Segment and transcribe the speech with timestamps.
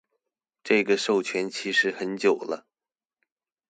[0.63, 2.65] 這個授權其實很久了